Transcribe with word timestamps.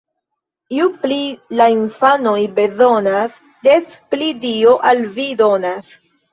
Ju 0.77 0.87
pli 1.03 1.19
la 1.59 1.67
infanoj 1.73 2.39
bezonas, 2.57 3.37
des 3.69 3.95
pli 4.17 4.33
Dio 4.49 4.77
al 4.93 5.07
vi 5.21 5.31
donas. 5.47 5.97